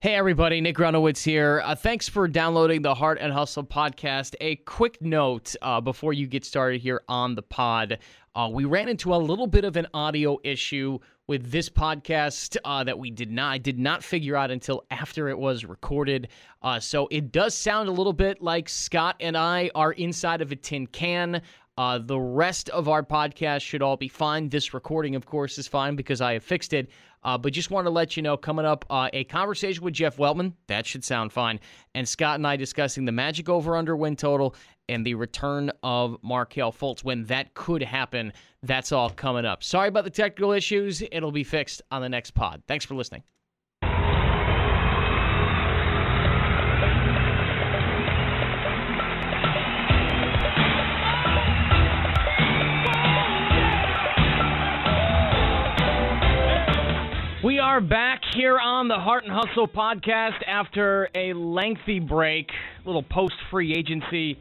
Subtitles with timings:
[0.00, 1.60] Hey, everybody, Nick Grunowitz here.
[1.64, 4.36] Uh, thanks for downloading the Heart and Hustle podcast.
[4.40, 7.98] A quick note uh, before you get started here on the pod.
[8.32, 12.84] Uh, we ran into a little bit of an audio issue with this podcast uh,
[12.84, 16.28] that we did not I did not figure out until after it was recorded.
[16.62, 20.52] Uh, so it does sound a little bit like Scott and I are inside of
[20.52, 21.42] a tin can.
[21.76, 24.48] Uh, the rest of our podcast should all be fine.
[24.48, 26.88] This recording, of course, is fine because I have fixed it.
[27.22, 30.16] Uh, but just want to let you know coming up uh, a conversation with Jeff
[30.16, 30.52] Weltman.
[30.66, 31.60] That should sound fine.
[31.94, 34.54] And Scott and I discussing the Magic over under win total
[34.88, 38.32] and the return of Markelle Fultz when that could happen.
[38.62, 39.62] That's all coming up.
[39.62, 41.02] Sorry about the technical issues.
[41.12, 42.62] It'll be fixed on the next pod.
[42.66, 43.22] Thanks for listening.
[57.78, 62.50] Are back here on the Heart and Hustle podcast after a lengthy break,
[62.84, 64.36] little post free agency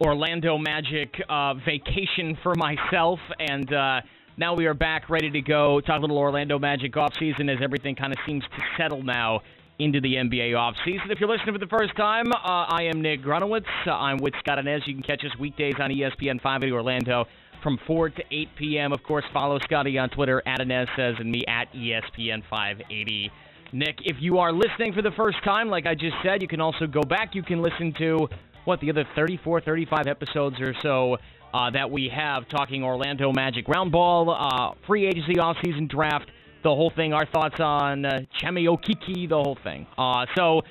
[0.00, 4.00] Orlando Magic uh, vacation for myself, and uh,
[4.36, 5.80] now we are back ready to go.
[5.80, 9.42] Talk a little Orlando Magic offseason as everything kind of seems to settle now
[9.78, 11.08] into the NBA offseason.
[11.08, 13.62] If you're listening for the first time, uh, I am Nick Grunowitz.
[13.86, 14.88] I'm with Scott Anez.
[14.88, 17.26] You can catch us weekdays on ESPN 580 Orlando
[17.62, 18.92] from 4 to 8 p.m.
[18.92, 23.30] Of course, follow Scotty on Twitter at Anez says and me at ESPN 580.
[23.72, 26.60] Nick, if you are listening for the first time, like I just said, you can
[26.60, 27.34] also go back.
[27.34, 28.28] You can listen to
[28.64, 31.16] what the other 34, 35 episodes or so
[31.54, 36.30] uh, that we have talking Orlando Magic round ball, uh, free agency, offseason draft,
[36.62, 37.12] the whole thing.
[37.12, 39.86] Our thoughts on uh, Chuma Okeke, the whole thing.
[39.96, 40.62] Uh, so.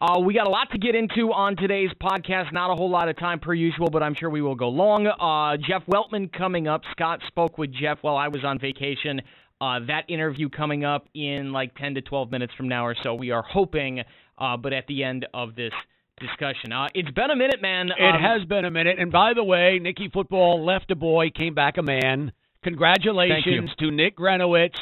[0.00, 2.52] Uh, we got a lot to get into on today's podcast.
[2.52, 5.06] Not a whole lot of time per usual, but I'm sure we will go long.
[5.08, 6.82] Uh, Jeff Weltman coming up.
[6.92, 9.20] Scott spoke with Jeff while I was on vacation.
[9.60, 13.14] Uh, that interview coming up in like 10 to 12 minutes from now or so.
[13.14, 14.04] We are hoping,
[14.38, 15.72] uh, but at the end of this
[16.20, 16.72] discussion.
[16.72, 17.88] Uh, it's been a minute, man.
[17.90, 18.98] It Um, has been a minute.
[19.00, 22.30] And by the way, Nicky Football left a boy, came back a man.
[22.62, 24.78] Congratulations to Nick Grenowitz.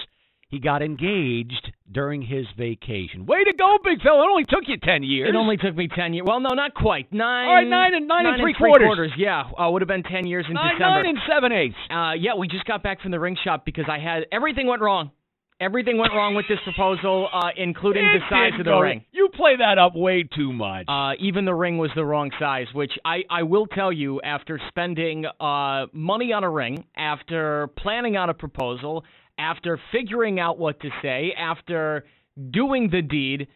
[0.49, 3.27] He got engaged during his vacation.
[3.27, 4.23] Way to go, big fella.
[4.23, 5.29] It only took you 10 years.
[5.29, 6.25] It only took me 10 years.
[6.27, 7.13] Well, no, not quite.
[7.13, 7.49] Nine.
[7.49, 9.11] All right, nine and- nine and three quarters.
[9.17, 11.03] Yeah, uh, would have been 10 years in nine, December.
[11.03, 11.77] nine and seven eighths.
[11.91, 14.83] Uh, yeah, we just got back from the ring shop because I had everything went
[14.83, 15.11] wrong.
[15.59, 19.03] Everything went wrong with this proposal, uh, including It the size of the go- ring.
[19.13, 20.85] You play that up way too much.
[20.87, 24.61] Uh, even the ring was the wrong size, which I, I will tell you after
[24.69, 29.05] spending uh, money on a ring, after planning out a proposal,
[29.39, 32.05] after figuring out what to say, after
[32.51, 33.49] doing the deed,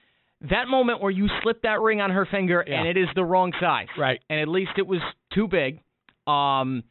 [0.50, 2.80] that moment where you slip that ring on her finger Yeah.
[2.80, 3.88] and it is the wrong size.
[3.98, 4.20] Right.
[4.30, 5.00] And at least it was
[5.32, 5.80] too big.
[6.26, 6.82] Um,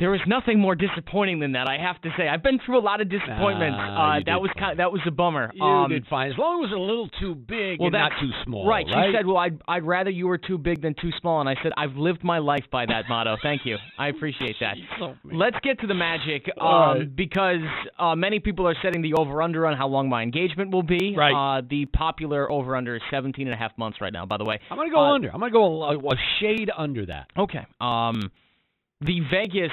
[0.00, 1.68] there was nothing more disappointing than that.
[1.68, 3.76] I have to say, I've been through a lot of disappointments.
[3.78, 5.52] Nah, uh, that was kind that was a bummer.
[5.54, 6.32] you um, did fine.
[6.32, 8.66] As long as it was a little too big well, and not too small.
[8.66, 8.84] Right.
[8.92, 9.10] Right.
[9.10, 11.54] She said, "Well, I'd I'd rather you were too big than too small," and I
[11.62, 13.36] said, "I've lived my life by that motto.
[13.40, 13.76] Thank you.
[13.96, 15.38] I appreciate that." So, man.
[15.38, 17.16] Let's get to the magic, um, right.
[17.16, 17.62] because
[17.96, 21.14] uh, many people are setting the over/under on how long my engagement will be.
[21.16, 21.58] Right.
[21.58, 24.26] Uh, the popular over/under is 17 and a half months right now.
[24.26, 24.58] By the way.
[24.70, 25.32] I'm going to go Uh, under.
[25.32, 27.28] I'm going to go a, a shade under that.
[27.38, 27.64] Okay.
[27.80, 28.32] Um,
[29.04, 29.72] the Vegas,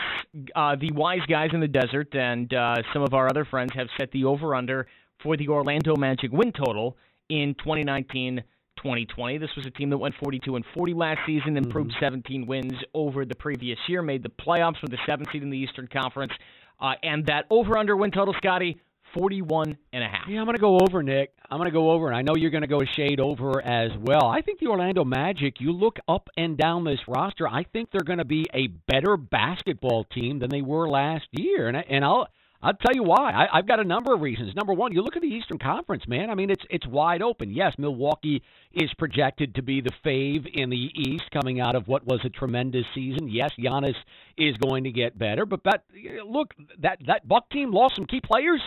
[0.55, 3.87] uh, the wise guys in the desert, and uh, some of our other friends have
[3.97, 4.87] set the over/under
[5.23, 6.97] for the Orlando Magic win total
[7.29, 8.43] in 2019.
[8.77, 9.37] 2020.
[9.37, 13.25] This was a team that went 42 and 40 last season, improved 17 wins over
[13.25, 16.31] the previous year, made the playoffs with the seventh seed in the Eastern Conference,
[16.79, 18.81] uh, and that over/under win total, Scotty,
[19.13, 20.27] 41 and a half.
[20.27, 21.33] Yeah, I'm going to go over, Nick.
[21.49, 23.61] I'm going to go over, and I know you're going to go a shade over
[23.61, 24.25] as well.
[24.25, 28.01] I think the Orlando Magic, you look up and down this roster, I think they're
[28.05, 31.67] going to be a better basketball team than they were last year.
[31.67, 32.27] And, I, and I'll.
[32.63, 33.31] I'll tell you why.
[33.31, 34.53] I, I've got a number of reasons.
[34.55, 36.29] Number one, you look at the Eastern Conference, man.
[36.29, 37.49] I mean, it's it's wide open.
[37.49, 42.05] Yes, Milwaukee is projected to be the fave in the East, coming out of what
[42.05, 43.29] was a tremendous season.
[43.29, 43.95] Yes, Giannis
[44.37, 45.85] is going to get better, but that
[46.23, 48.61] look that that Buck team lost some key players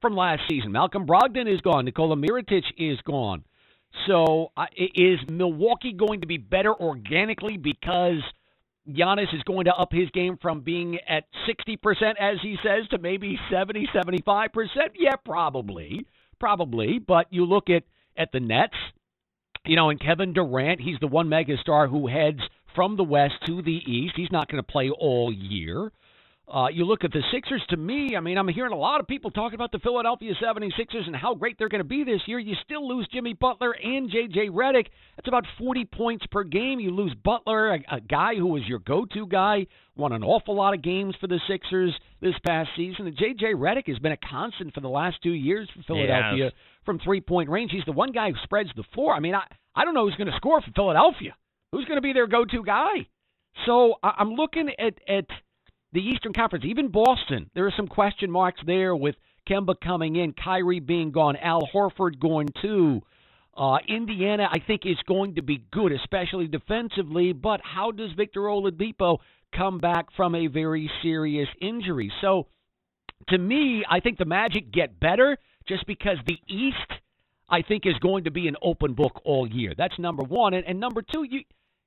[0.00, 0.72] from last season.
[0.72, 1.84] Malcolm Brogdon is gone.
[1.84, 3.44] Nikola Mirotic is gone.
[4.06, 8.22] So uh, is Milwaukee going to be better organically because
[8.88, 11.76] Giannis is going to up his game from being at 60%
[12.20, 14.48] as he says to maybe 70, 75%?
[14.98, 16.06] Yeah, probably.
[16.38, 17.82] Probably, but you look at
[18.16, 18.74] at the Nets,
[19.64, 22.40] you know, and Kevin Durant, he's the one megastar who heads
[22.74, 24.14] from the West to the East.
[24.16, 25.92] He's not going to play all year.
[26.50, 29.06] Uh, you look at the Sixers, to me, I mean, I'm hearing a lot of
[29.06, 32.38] people talking about the Philadelphia 76ers and how great they're going to be this year.
[32.38, 34.48] You still lose Jimmy Butler and J.J.
[34.48, 34.86] Redick.
[35.16, 36.80] That's about 40 points per game.
[36.80, 40.54] You lose Butler, a, a guy who was your go to guy, won an awful
[40.54, 41.92] lot of games for the Sixers
[42.22, 43.06] this past season.
[43.06, 43.52] And J.J.
[43.54, 46.52] Redick has been a constant for the last two years for Philadelphia Yes.
[46.86, 47.72] from three point range.
[47.72, 49.12] He's the one guy who spreads the floor.
[49.14, 49.42] I mean, I,
[49.74, 51.34] I don't know who's going to score for Philadelphia.
[51.72, 53.06] Who's going to be their go to guy?
[53.66, 55.26] So I- I'm looking at, at
[55.92, 57.50] the Eastern Conference, even Boston.
[57.54, 59.16] There are some question marks there with
[59.48, 63.02] Kemba coming in, Kyrie being gone, Al Horford going too.
[63.56, 67.32] Uh, Indiana, I think, is going to be good, especially defensively.
[67.32, 69.18] But how does Victor Oladipo
[69.56, 72.12] come back from a very serious injury?
[72.20, 72.46] So,
[73.30, 75.36] to me, I think the Magic get better
[75.66, 76.76] just because the East,
[77.48, 79.72] I think, is going to be an open book all year.
[79.76, 81.40] That's number one, and, and number two, you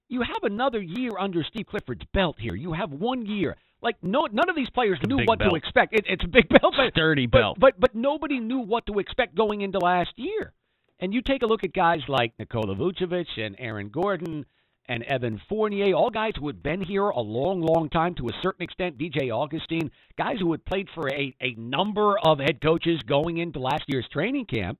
[0.09, 2.53] you have another year under Steve Clifford's belt here.
[2.53, 3.55] You have one year.
[3.81, 5.93] Like no, none of these players knew what to expect.
[5.93, 7.57] It, it's a big belt, but, Sturdy but, belt.
[7.59, 10.53] but but nobody knew what to expect going into last year.
[10.99, 14.45] And you take a look at guys like Nikola Vucevic and Aaron Gordon
[14.87, 18.41] and Evan Fournier, all guys who had been here a long, long time to a
[18.43, 18.97] certain extent.
[18.97, 23.59] DJ Augustin, guys who had played for a, a number of head coaches going into
[23.59, 24.77] last year's training camp.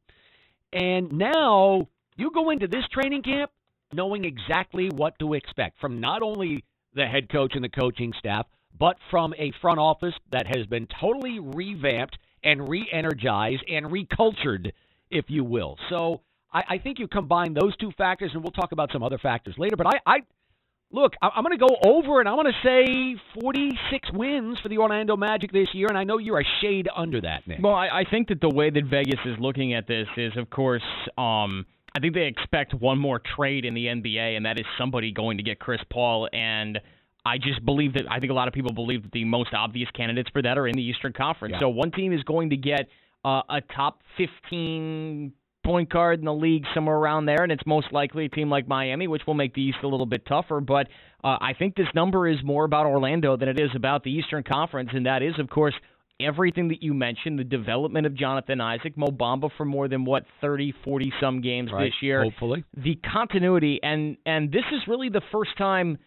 [0.74, 1.88] And now
[2.18, 3.52] you go into this training camp
[3.94, 6.64] knowing exactly what to expect from not only
[6.94, 8.46] the head coach and the coaching staff,
[8.82, 14.72] but from a front office that has been totally revamped and re energized and recultured,
[15.12, 15.78] if you will.
[15.92, 19.20] So I, I think you combine those two factors, and we'll talk about some other
[19.20, 19.76] factors later.
[19.78, 20.18] But I, I
[20.92, 24.70] look, I, I'm going to go over, and I'm going to say 46 wins for
[24.70, 27.60] the Orlando Magic this year, and I know you're a shade under that, Nick.
[27.62, 30.50] Well, I, I think that the way that Vegas is looking at this is, of
[30.50, 30.82] course,
[31.20, 35.12] um, I think they expect one more trade in the NBA, and that is somebody
[35.12, 36.28] going to get Chris Paul.
[36.34, 36.80] And
[37.26, 39.90] I just believe that I think a lot of people believe that the most obvious
[39.92, 41.54] candidates for that are in the Eastern Conference.
[41.54, 41.60] Yeah.
[41.60, 42.88] So one team is going to get
[43.24, 45.34] uh, a top 15
[45.64, 48.68] point guard in the league somewhere around there, and it's most likely a team like
[48.68, 50.60] Miami, which will make the East a little bit tougher.
[50.60, 50.88] But
[51.24, 54.44] uh, I think this number is more about Orlando than it is about the Eastern
[54.44, 55.76] Conference, and that is, of course,
[56.20, 60.24] everything that you mentioned the development of Jonathan Isaac, Mo Bamba for more than what
[60.42, 62.24] 30, 40 some games Right, this year.
[62.24, 62.64] Hopefully.
[62.76, 65.98] The continuity and and this is really the first time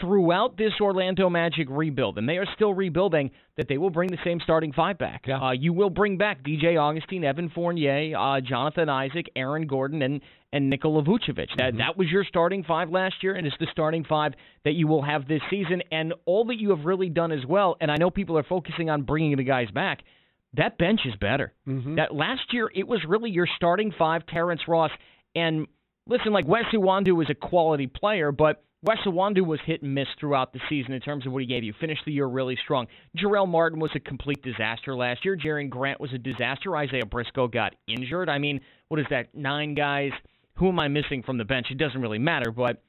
[0.00, 4.18] throughout this Orlando Magic rebuild, and they are still rebuilding, that they will bring the
[4.24, 5.24] same starting five back.
[5.26, 5.40] Yeah.
[5.40, 10.20] Uh, you will bring back DJ Augustin, Evan Fournier, uh, Jonathan Isaac, Aaron Gordon, and
[10.52, 11.48] and Nikola Vucevic.
[11.58, 14.32] That that was your starting five last year, and it's the starting five
[14.64, 15.82] that you will have this season.
[15.92, 17.76] And all that you have really done as well.
[17.80, 20.00] And I know people are focusing on bringing the guys back.
[20.54, 21.52] That bench is better.
[21.68, 21.96] Mhm.
[21.96, 24.90] That last year it was really your starting five, Terrence Ross,
[25.36, 25.68] and
[26.08, 30.08] listen, like Wes Iwundu was a quality player, but Wes Iwundu was hit and miss
[30.18, 31.74] throughout the season in terms of what he gave you.
[31.78, 32.86] Finished the year really strong.
[33.16, 35.36] Jarell Martin was a complete disaster last year.
[35.36, 36.74] Jerian Grant was a disaster.
[36.76, 38.30] Isaiah Briscoe got injured.
[38.30, 39.34] I mean, what is that?
[39.34, 40.12] Nine guys.
[40.54, 41.66] Who am I missing from the bench?
[41.70, 42.82] It doesn't really matter, but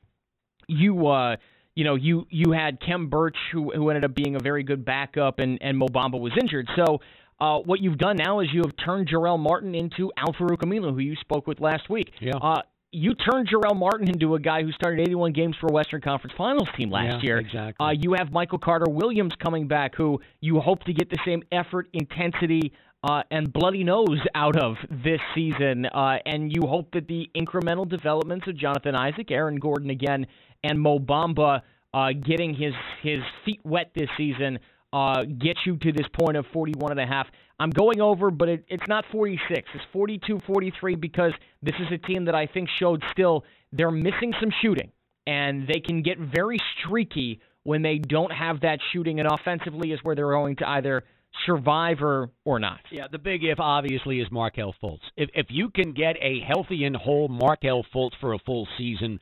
[0.67, 1.35] you uh
[1.75, 4.85] you know you you had Khem Birch who who ended up being a very good
[4.85, 6.69] backup and and Mo Bamba was injured.
[6.75, 7.01] So
[7.41, 10.99] uh, what you've done now is you have turned Jarell Martin into Al-Farouq Aminu, who
[10.99, 12.11] you spoke with last week.
[12.19, 12.33] Yeah.
[12.39, 12.61] Uh,
[12.91, 16.33] you turned Jarell Martin into a guy who started 81 games for a Western Conference
[16.38, 17.38] Finals team last Yeah, year.
[17.39, 17.85] exactly.
[17.85, 21.41] Uh, you have Michael Carter Williams coming back, who you hope to get the same
[21.51, 22.73] effort, intensity,
[23.03, 25.85] uh, and bloody nose out of this season.
[25.85, 30.27] Uh, and you hope that the incremental developments of Jonathan Isaac, Aaron Gordon again,
[30.63, 31.61] and Mo Bamba
[31.94, 34.59] uh, getting his his feet wet this season
[34.94, 37.27] uh, get you to this point of 41 and a half.
[37.61, 39.69] I'm going over, but it, it's not 46.
[39.75, 41.31] It's 42 43 because
[41.61, 44.91] this is a team that I think showed still they're missing some shooting
[45.27, 49.99] and they can get very streaky when they don't have that shooting, and offensively is
[50.01, 51.03] where they're going to either
[51.45, 52.80] survive or or not.
[52.91, 55.01] Yeah, the big if obviously is Markelle Fultz.
[55.15, 59.19] If if you can get a healthy and whole Markelle Fultz for a full season,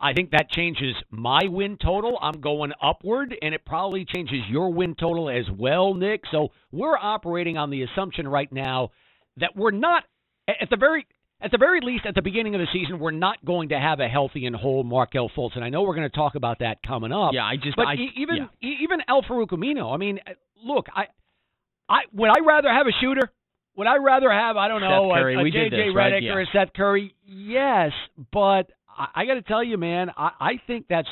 [0.00, 2.18] I think that changes my win total.
[2.20, 6.22] I'm going upward, and it probably changes your win total as well, Nick.
[6.30, 8.90] So we're operating on the assumption right now
[9.38, 10.04] that we're not
[10.48, 11.06] at the very
[11.40, 14.00] at the very least at the beginning of the season we're not going to have
[14.00, 16.78] a healthy and whole Markelle Fultz, and I know we're going to talk about that
[16.86, 17.32] coming up.
[17.32, 18.68] Yeah, I just But I, even yeah.
[18.68, 20.32] e- even Aminu, I mean, uh,
[20.64, 21.06] look, I
[21.88, 23.30] I would I rather have a shooter?
[23.76, 26.12] Would I rather have I don't know a, a JJ this, right?
[26.14, 27.14] Redick or a Seth Curry?
[27.24, 27.92] Yes,
[28.32, 31.08] but I, I got to tell you, man, I, I think that's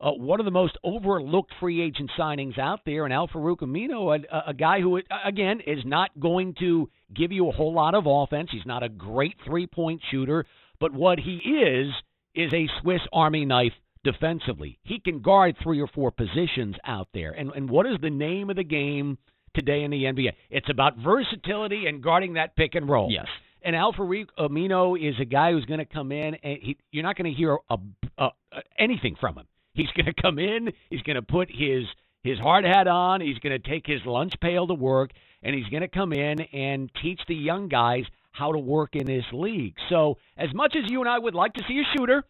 [0.00, 3.04] uh, one of the most overlooked free agent signings out there.
[3.04, 7.52] And Al-Farouq Aminu, a, a guy who again is not going to give you a
[7.52, 8.50] whole lot of offense.
[8.52, 10.44] He's not a great three point shooter,
[10.80, 11.92] but what he is
[12.34, 13.72] is a Swiss Army knife
[14.04, 14.78] defensively.
[14.82, 17.32] He can guard three or four positions out there.
[17.32, 19.18] And and what is the name of the game
[19.54, 20.32] today in the NBA?
[20.50, 23.10] It's about versatility and guarding that pick and roll.
[23.10, 23.26] Yes.
[23.66, 27.16] And Al-Farouq Aminu is a guy who's going to come in, and he, you're not
[27.16, 27.76] going to hear a,
[28.16, 29.46] a, a, anything from him.
[29.74, 30.72] He's going to come in.
[30.88, 31.82] He's going to put his
[32.22, 33.20] his hard hat on.
[33.20, 35.10] He's going to take his lunch pail to work,
[35.42, 39.04] and he's going to come in and teach the young guys how to work in
[39.04, 39.74] this league.
[39.88, 42.22] So, as much as you and I would like to see a shooter,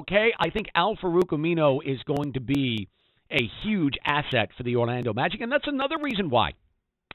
[0.00, 2.88] okay, I think Al-Farouq Aminu is going to be
[3.30, 6.54] a huge asset for the Orlando Magic, and that's another reason why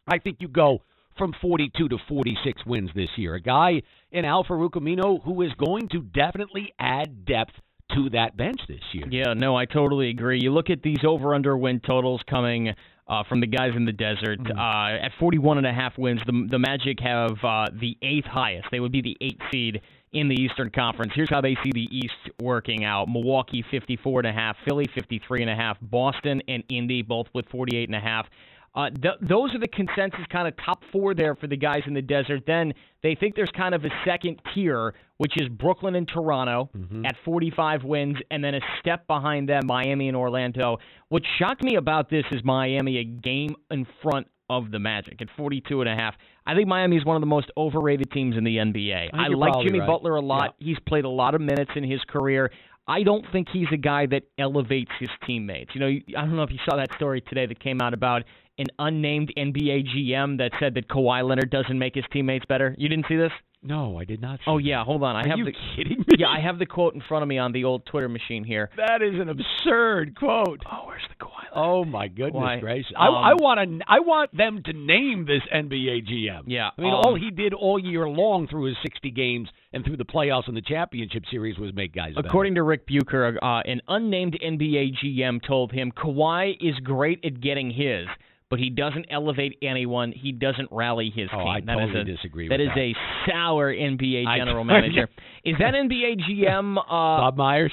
[0.07, 0.83] I think you go
[1.17, 3.35] from 42 to 46 wins this year.
[3.35, 7.53] A guy in Al-Farouq Aminu who is going to definitely add depth
[7.95, 9.05] to that bench this year.
[9.09, 10.39] Yeah, no, I totally agree.
[10.41, 12.73] You look at these over under win totals coming
[13.07, 14.39] uh, from the guys in the desert.
[14.39, 14.57] Mm-hmm.
[14.57, 18.67] Uh, at 41 and a half wins, the, the Magic have uh, the eighth highest.
[18.71, 19.81] They would be the eighth seed
[20.13, 21.13] in the Eastern Conference.
[21.15, 23.07] Here's how they see the East working out.
[23.07, 27.45] Milwaukee 54 and a half, Philly 53 and a half, Boston and Indy both with
[27.49, 28.27] 48 and a half.
[28.73, 31.93] Uh, th- those are the consensus kind of top four there for the guys in
[31.93, 32.43] the desert.
[32.47, 32.73] Then
[33.03, 37.05] they think there's kind of a second tier, which is Brooklyn and Toronto Mhm.
[37.05, 40.77] at 45 wins, and then a step behind them, Miami and Orlando.
[41.09, 45.29] What shocked me about this is Miami a game in front of the Magic at
[45.31, 46.15] 42 and a half.
[46.45, 49.09] I think Miami is one of the most overrated teams in the NBA.
[49.13, 49.87] I you're like Jimmy right.
[49.87, 50.55] Butler a lot.
[50.59, 52.51] He's played a lot of minutes in his career.
[52.87, 55.71] I don't think he's a guy that elevates his teammates.
[55.73, 58.23] You know, I don't know if you saw that story today that came out about
[58.61, 62.75] an unnamed NBA GM that said that Kawhi Leonard doesn't make his teammates better.
[62.77, 63.31] You didn't see this?
[63.63, 64.39] No, I did not.
[64.39, 64.63] See Oh that.
[64.65, 65.15] yeah, hold on.
[65.15, 66.05] I Are have you the kidding me?
[66.17, 68.71] yeah, I have the quote in front of me on the old Twitter machine here.
[68.75, 70.61] That is an absurd quote.
[70.71, 71.27] Oh, where's the Kawhi?
[71.27, 71.51] Leonard?
[71.53, 72.59] Oh my goodness Why?
[72.59, 72.93] gracious!
[72.97, 73.85] Um, I, I want to.
[73.87, 76.43] I want them to name this NBA GM.
[76.47, 79.85] Yeah, I mean, um, all he did all year long through his 60 games and
[79.85, 82.15] through the playoffs and the championship series was make guys.
[82.15, 82.27] better.
[82.27, 87.39] According to Rick Bucher, uh, an unnamed NBA GM told him Kawhi is great at
[87.41, 88.07] getting his,
[88.51, 90.11] but he doesn't elevate anyone.
[90.11, 91.47] He doesn't rally his Oh, team.
[91.47, 92.81] I That is totally a, disagree That with is that.
[92.81, 92.93] a
[93.31, 95.09] sour NBA I- general manager.
[95.43, 96.77] Is that NBA GM?
[96.77, 97.71] Uh, Bob Myers,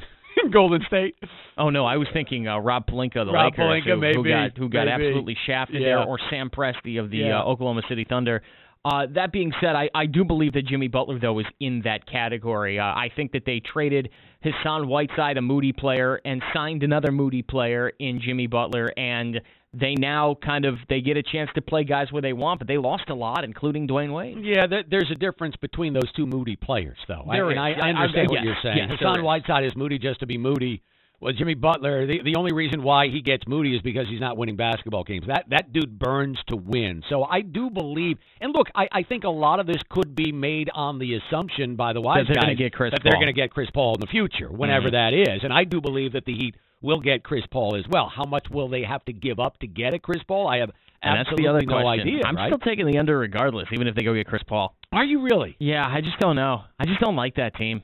[0.52, 1.16] Golden State.
[1.58, 4.56] oh no, I was thinking uh, Rob Pelinka, the Rob Lakers, who, maybe, who got
[4.56, 4.92] who got maybe.
[5.04, 5.88] absolutely shafted Yeah.
[5.88, 7.40] there, or Sam Presti of the Yeah.
[7.40, 8.42] uh, Oklahoma City Thunder.
[8.84, 12.06] Uh, that being said, I, I do believe that Jimmy Butler, though, is in that
[12.06, 12.78] category.
[12.78, 14.08] Uh, I think that they traded
[14.42, 19.40] Hassan Whiteside, a Moody player, and signed another Moody player in Jimmy Butler, and
[19.74, 22.66] they now kind of they get a chance to play guys where they want, but
[22.68, 24.38] they lost a lot, including Dwyane Wade.
[24.42, 27.24] Yeah, th- there's a difference between those two Moody players, though.
[27.28, 27.58] I, There I, is.
[27.58, 28.88] I I- I- understand what yes, you're saying.
[28.88, 29.22] yes, Hassan.
[29.22, 30.82] Whiteside is Moody just to be Moody.
[31.20, 34.38] Well, Jimmy Butler, the, the only reason why he gets Moody is because he's not
[34.38, 35.26] winning basketball games.
[35.26, 37.02] That that dude burns to win.
[37.10, 40.32] So I do believe, and look, I, I think a lot of this could be
[40.32, 43.20] made on the assumption by the wise they're guys gonna get Chris that they're Paul.
[43.20, 44.92] going to get Chris Paul in the future, whenever Mhm.
[44.92, 45.44] that is.
[45.44, 48.08] And I do believe that the Heat will get Chris Paul as well.
[48.08, 50.48] How much will they have to give up to get a Chris Paul?
[50.48, 50.70] I have
[51.02, 52.08] And that's absolutely the other no question.
[52.08, 52.22] idea.
[52.24, 52.48] I'm right?
[52.48, 54.74] still taking the under regardless, even if they go get Chris Paul.
[54.92, 55.54] Are you really?
[55.58, 56.62] Yeah, I just don't know.
[56.78, 57.82] I just don't like that team.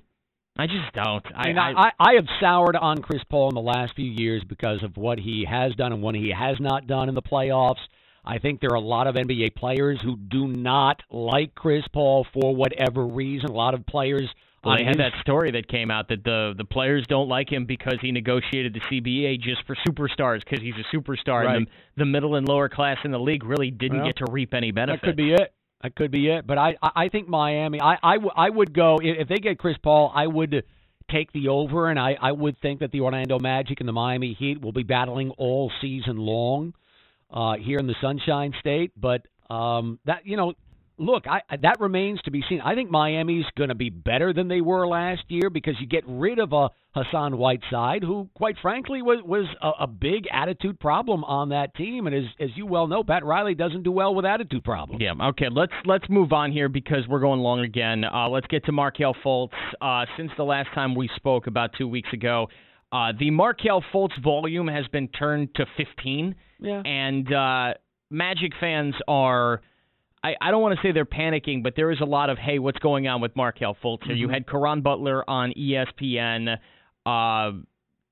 [0.59, 1.25] I just don't.
[1.35, 4.43] I, mean, I, I, I have soured on Chris Paul in the last few years
[4.49, 7.81] because of what he has done and what he has not done in the playoffs.
[8.25, 12.27] I think there are a lot of NBA players who do not like Chris Paul
[12.33, 13.51] for whatever reason.
[13.51, 14.29] A lot of players
[14.65, 17.67] Well, they had that story that came out that the the players don't like him
[17.67, 21.57] because he negotiated the CBA just for superstars because he's a superstar Right.
[21.57, 24.33] and the, the middle and lower class in the league really didn't Well, get to
[24.33, 25.03] reap any benefits.
[25.03, 25.53] That could be it.
[25.83, 26.47] That could be it.
[26.47, 27.81] But I, I think Miami.
[27.81, 30.13] I, I, I would go if they get Chris Paul.
[30.15, 30.65] I would
[31.11, 34.35] take the over, and I, I would think that the Orlando Magic and the Miami
[34.35, 36.75] Heat will be battling all season long
[37.31, 38.93] uh, here in the Sunshine State.
[38.97, 40.55] But um, that you know,
[40.99, 42.61] look, I, that remains to be seen.
[42.61, 46.05] I think Miami's going to be better than they were last year because you get
[46.07, 51.25] rid of a Hassan Whiteside, who, quite frankly, was was a, a big attitude problem
[51.25, 52.07] on that team.
[52.07, 55.03] And as as you well know, Pat Riley doesn't do well with attitude problems.
[55.03, 55.13] Yeah.
[55.29, 55.49] Okay.
[55.51, 58.05] Let's let's move on here because we're going long again.
[58.05, 59.51] Uh, let's get to Markelle Fultz.
[59.81, 62.49] Uh, since the last time we spoke about two weeks ago,
[62.93, 66.35] uh, the Markelle Fultz volume has been turned to 15.
[66.59, 66.81] Yeah.
[66.87, 67.75] and uh,
[68.11, 69.61] Magic fans are.
[70.27, 72.59] I, I don't want to say they're panicking, but there is a lot of hey,
[72.59, 74.17] what's going on with Markelle Fultz here?
[74.17, 76.57] You had Caron Butler on ESPN
[77.07, 77.53] uh,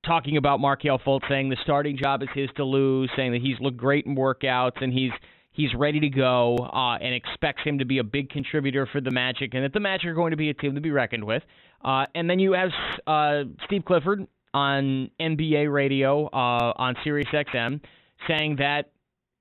[0.05, 3.59] talking about Markelle Fultz, saying the starting job is his to lose, saying that he's
[3.59, 5.11] looked great in workouts and he's
[5.51, 9.11] he's ready to go, uh, and expects him to be a big contributor for the
[9.11, 11.43] Magic, and that the Magic are going to be a team to be reckoned with.
[11.83, 12.69] Uh, and then you have
[13.07, 17.81] uh, Steve Clifford on NBA radio uh, on Sirius XM
[18.25, 18.91] saying that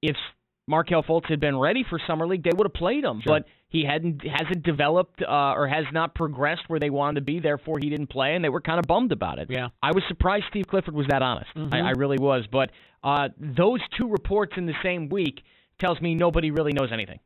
[0.03, 0.17] if
[0.67, 3.21] Markelle Fultz had been ready for summer league, they would have played him.
[3.21, 3.41] Sure.
[3.41, 7.41] But he hadn't hasn't developed uh, or has not progressed where they wanted to be.
[7.41, 9.49] Therefore, he didn't play, and they were kind of bummed about it.
[9.51, 9.69] Yeah.
[9.83, 11.51] I was surprised Steve Clifford was that honest.
[11.57, 11.75] Mhm.
[11.75, 12.45] I, I really was.
[12.51, 12.71] But
[13.03, 15.43] uh, those two reports in the same week
[15.81, 17.19] tells me nobody really knows anything.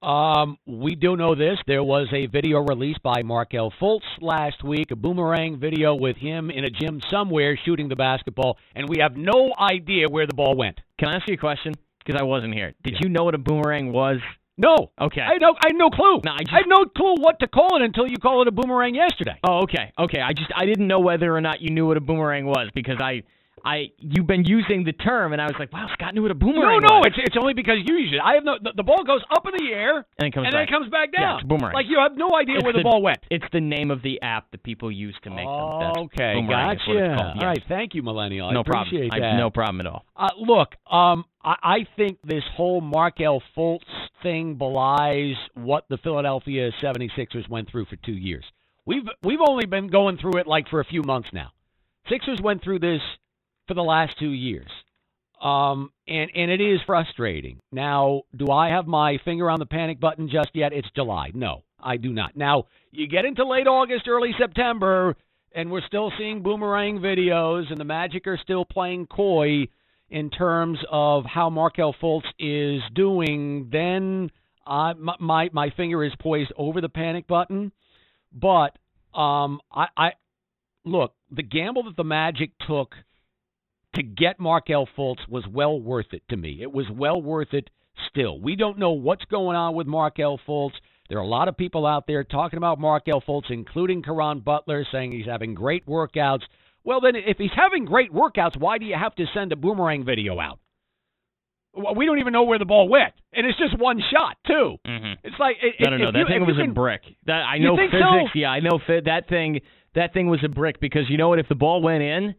[0.00, 1.58] Um, we do know this.
[1.66, 6.50] There was a video released by Markelle Fultz last week, a boomerang video with him
[6.50, 10.56] in a gym somewhere shooting the basketball, and we have no idea where the ball
[10.56, 10.80] went.
[10.98, 11.74] Can I ask you a question?
[12.08, 12.72] Because I wasn't here.
[12.82, 13.00] Did Yeah.
[13.02, 14.18] you know what a boomerang was?
[14.56, 14.92] No.
[14.98, 15.20] Okay.
[15.20, 16.22] I had no, I had no clue.
[16.24, 18.50] No, I just- had no clue what to call it until you called it a
[18.50, 19.36] boomerang yesterday.
[19.44, 20.20] Oh, okay, okay.
[20.22, 22.98] I just I didn't know whether or not you knew what a boomerang was because
[22.98, 23.22] I
[23.68, 26.34] I you've been using the term and I was like, wow, Scott knew what a
[26.34, 27.06] No, boomerang no, was.
[27.08, 28.20] it's it's only because you use it.
[28.24, 28.54] I have no.
[28.62, 30.52] The, the ball goes up in the air and it comes and back.
[30.52, 31.38] then it comes back Yeah, down.
[31.40, 31.74] it's boomerang.
[31.74, 33.18] Like you have no idea It's where the, the- ball went.
[33.30, 35.80] It's the name of the app that people use to make them.
[35.80, 37.16] That's okay, gotcha.
[37.16, 38.48] called, All right, thank you, millennial.
[38.48, 39.20] I no appreciate problem.
[39.22, 39.34] that.
[39.34, 40.04] I, no problem at all.
[40.16, 43.84] Uh, look, um, I, I think this whole Markelle Fultz
[44.22, 48.44] thing belies what the Philadelphia 76ers went through for two years.
[48.86, 51.50] We've we've only been going through it like for a few months now.
[52.08, 53.02] Sixers went through this
[53.68, 54.70] for the last two years,
[55.40, 57.60] um, and and it is frustrating.
[57.70, 60.72] Now, do I have my finger on the panic button just yet?
[60.72, 61.30] It's July.
[61.34, 62.36] No, I do not.
[62.36, 65.14] Now, you get into late August, early September,
[65.52, 69.68] and we're still seeing boomerang videos, and the Magic are still playing coy
[70.10, 74.30] in terms of how Markelle Fultz is doing, then
[74.66, 77.72] uh, my, my finger is poised over the panic button.
[78.32, 78.78] But
[79.18, 80.10] um, I, I
[80.84, 82.94] look the gamble that the Magic took
[83.94, 86.58] to get Markelle Fultz was well worth it to me.
[86.60, 87.70] It was well worth it.
[88.10, 90.74] Still, we don't know what's going on with Markelle Fultz.
[91.08, 94.84] There are a lot of people out there talking about Markelle Fultz, including Caron Butler,
[94.92, 96.42] saying he's having great workouts.
[96.84, 100.04] Well, then, if he's having great workouts, why do you have to send a boomerang
[100.04, 100.58] video out?
[101.96, 104.76] We don't even know where the ball went, and it's just one shot too.
[104.86, 105.12] Mm-hmm.
[105.22, 106.06] It's like it, No, no, no.
[106.06, 107.02] you- That thing was a brick.
[107.26, 107.96] That I know physics.
[108.00, 108.28] so?
[108.38, 109.60] Yeah, I know that thing.
[109.94, 111.38] That thing was a brick because you know what?
[111.38, 112.34] If the ball went in,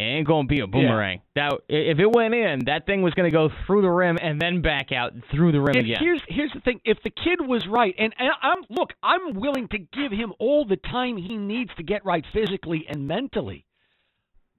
[0.00, 1.20] it ain't gonna be a boomerang.
[1.34, 4.62] That if it went in, that thing was gonna go through the rim and then
[4.62, 5.98] back out through the rim And again.
[6.00, 9.68] here's here's the thing: if the kid was right, and, and I'm look, I'm willing
[9.68, 13.66] to give him all the time he needs to get right physically and mentally.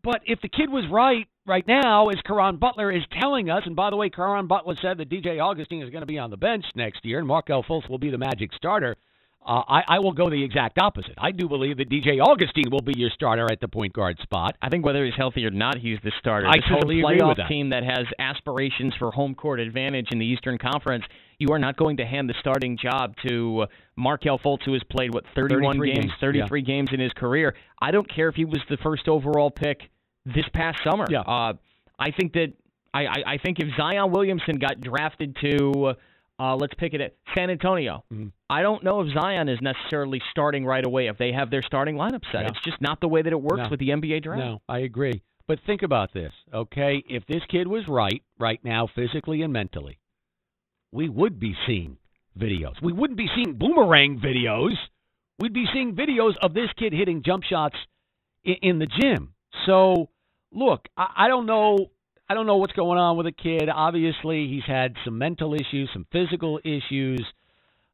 [0.03, 3.75] But if the kid was right right now, as Caron Butler is telling us, and
[3.75, 6.37] by the way, Caron Butler said that DJ Augustin is going to be on the
[6.37, 8.95] bench next year, and Markelle Fultz will be the Magic starter.
[9.43, 11.15] Uh, I, I will go the exact opposite.
[11.17, 14.55] I do believe that DJ Augustin will be your starter at the point guard spot.
[14.61, 16.47] I think whether he's healthy or not, he's the starter.
[16.47, 17.47] I this totally is a agree playoff with that.
[17.47, 21.03] team that has aspirations for home court advantage in the Eastern Conference.
[21.39, 25.11] You are not going to hand the starting job to Markelle Fultz, who has played
[25.11, 27.55] what 31 33 games, 33 games in his career.
[27.81, 29.89] I don't care if he was the first overall pick
[30.23, 31.07] this past summer.
[31.09, 31.21] Yeah.
[31.21, 31.53] Uh,
[31.97, 32.53] I think that
[32.93, 35.95] I, I, I think if Zion Williamson got drafted to
[36.41, 38.03] uh, let's pick it at San Antonio.
[38.11, 38.31] Mhm.
[38.49, 41.95] I don't know if Zion is necessarily starting right away if they have their starting
[41.95, 42.45] lineup set.
[42.45, 43.69] It's just not the way that it works No.
[43.69, 44.39] with the NBA draft.
[44.39, 45.21] No, I agree.
[45.47, 47.03] But think about this, okay?
[47.07, 49.99] If this kid was right right now, physically and mentally,
[50.91, 51.97] we would be seeing
[52.37, 52.81] videos.
[52.81, 54.75] We wouldn't be seeing boomerang videos.
[55.39, 57.75] We'd be seeing videos of this kid hitting jump shots
[58.43, 59.33] in, in the gym.
[59.65, 60.09] So,
[60.51, 61.91] look, I, I don't know.
[62.31, 63.67] I don't know what's going on with the kid.
[63.67, 67.25] Obviously, he's had some mental issues, some physical issues.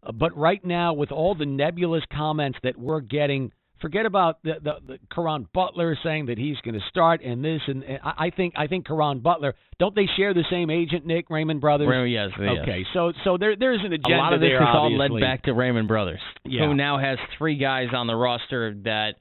[0.03, 4.53] Uh, but right now, with all the nebulous comments that we're getting, forget about the
[4.61, 8.27] the, the Caron Butler saying that he's going to start and this and, and I
[8.27, 9.55] I think I think Caron Butler.
[9.79, 11.87] Don't they share the same agent, Nick Raymond Brothers?
[11.87, 12.57] Well, yes, yes.
[12.61, 14.17] Okay, so so there there's an agenda.
[14.17, 14.61] A lot of this there.
[14.61, 16.67] is all led back to Raymond Brothers, Yeah.
[16.67, 19.15] who now has three guys on the roster that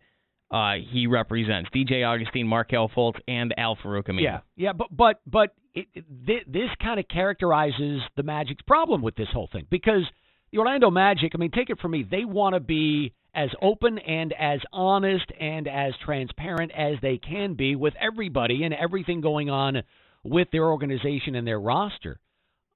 [0.51, 4.23] uh, he represents: DJ Augustin, Markelle Fultz, and Al-Farouq Aminu.
[4.23, 5.87] Yeah, yeah, but but but it,
[6.27, 10.03] thi- this kind of characterizes the Magic's problem with this whole thing because
[10.53, 11.33] the Orlando Magic.
[11.35, 15.27] I mean, take it from me, they want to be as open and as honest
[15.39, 19.83] and as transparent as they can be with everybody and everything going on
[20.25, 22.19] with their organization and their roster.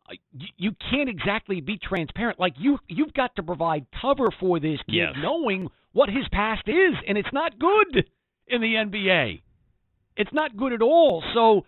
[0.08, 0.14] Uh,
[0.58, 2.38] You can't exactly be transparent.
[2.38, 5.14] Like you, you've got to provide cover for this kid, Yes.
[5.22, 8.06] knowing what his past is, and it's not good
[8.46, 9.42] in the NBA.
[10.16, 11.22] It's not good at all.
[11.34, 11.64] So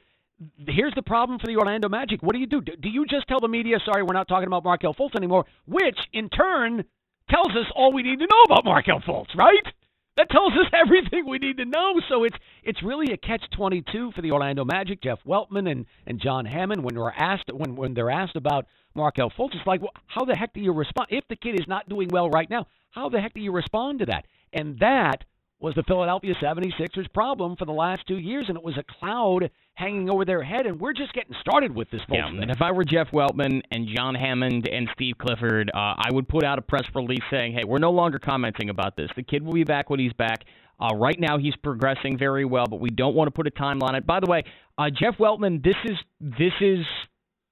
[0.66, 2.22] here's the problem for the Orlando Magic.
[2.22, 2.60] What do you do?
[2.60, 5.98] Do you just tell the media, sorry, we're not talking about Markelle Fultz anymore, which
[6.12, 6.84] in turn
[7.30, 9.64] tells us all we need to know about Markelle Fultz, right?
[10.16, 12.00] That tells us everything we need to know.
[12.08, 15.86] So it's it's really a catch twenty two for the Orlando Magic, Jeff Weltman and,
[16.06, 19.80] and John Hammond when we're asked when when they're asked about Markelle Fultz, it's like,
[19.80, 22.50] well, how the heck do you respond if the kid is not doing well right
[22.50, 22.66] now?
[22.92, 24.26] How the heck do you respond to that?
[24.52, 25.24] And that
[25.60, 29.50] was the Philadelphia 76ers problem for the last two years, and it was a cloud
[29.74, 32.02] hanging over their head, and we're just getting started with this.
[32.10, 36.08] Yeah, and if I were Jeff Weltman and John Hammond and Steve Clifford, uh, I
[36.10, 39.08] would put out a press release saying, hey, we're no longer commenting about this.
[39.16, 40.44] The kid will be back when he's back.
[40.78, 43.82] Uh, right now, he's progressing very well, but we don't want to put a timeline
[43.90, 44.06] on it.
[44.06, 44.44] By the way,
[44.76, 46.84] uh, Jeff Weltman, this is this is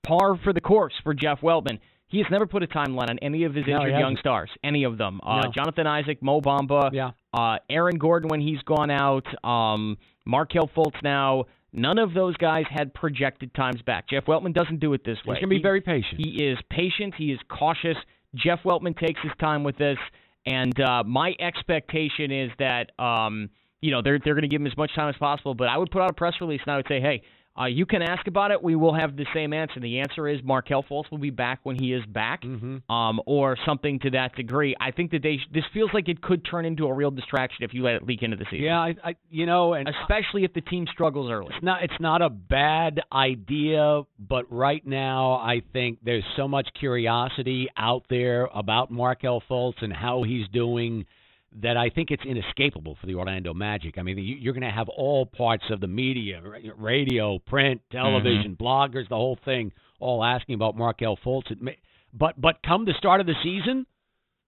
[0.04, 1.78] par for the course for Jeff Weltman.
[2.10, 4.84] He has never put a timeline on any of his No, injured young stars, any
[4.84, 5.20] of them.
[5.22, 5.50] Uh, No.
[5.52, 7.10] Jonathan Isaac, Mo Bamba, Yeah.
[7.32, 9.96] uh, Aaron Gordon when he's gone out, um,
[10.26, 11.44] Markelle Fultz now.
[11.72, 14.08] None of those guys had projected times back.
[14.08, 15.36] Jeff Weltman doesn't do it this way.
[15.36, 16.20] He's going to be He- very patient.
[16.20, 17.14] he is patient.
[17.16, 17.96] He is cautious.
[18.34, 19.98] Jeff Weltman takes his time with this,
[20.46, 23.50] and uh, my expectation is that um,
[23.82, 25.54] you know they're they're going to give him as much time as possible.
[25.54, 27.22] But I would put out a press release and I would say, hey.
[27.60, 28.62] Uh, you can ask about it.
[28.62, 29.80] We will have the same answer.
[29.80, 32.88] The answer is Markelle Fultz will be back when he is back, Mhm.
[32.90, 34.74] um, or something to that degree.
[34.80, 37.74] I think that they this feels like it could turn into a real distraction if
[37.74, 38.64] you let it leak into the season.
[38.64, 41.52] yeah, I, I, you know, and especially if the team struggles early.
[41.54, 46.68] it's not it's not a bad idea, but right now I think there's so much
[46.74, 51.04] curiosity out there about Markelle Fultz and how he's doing
[51.62, 53.98] that I think it's inescapable for the Orlando Magic.
[53.98, 56.40] I mean, you- you're going to have all parts of the media,
[56.76, 57.98] radio, print, mm-hmm.
[57.98, 61.50] television, bloggers, the whole thing, all asking about Markelle Fultz.
[62.12, 63.86] But but come the start of the season,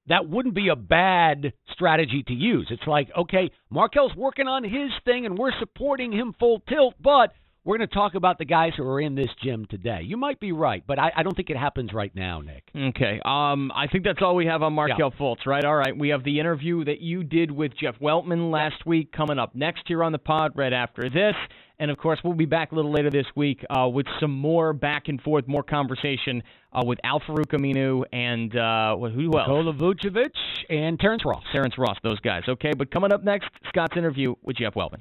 [0.06, 2.68] that wouldn't be a bad strategy to use.
[2.70, 7.32] It's like, okay, Markelle's working on his thing and we're supporting him full tilt, but
[7.64, 10.00] we're going to talk about the guys who are in this gym today.
[10.04, 12.64] You might be right, but I, I don't think it happens right now, Nick.
[12.74, 13.20] Okay.
[13.24, 15.64] Um, I think that's all we have on Markelle Fultz, right?
[15.64, 15.96] All right.
[15.96, 19.82] We have the interview that you did with Jeff Weltman last week coming up next
[19.86, 21.36] here on the pod right after this.
[21.78, 24.72] And of course, we'll be back a little later this week uh, with some more
[24.72, 29.48] back and forth, more conversation uh, with Al-Farouq Aminu and uh, who else?
[29.48, 30.30] Nikola Vucevic
[30.68, 31.42] and Terrence Ross.
[31.52, 32.42] Terrence Ross, those guys.
[32.48, 32.72] Okay.
[32.76, 35.00] But coming up next, Scott's interview with Jeff Weltman.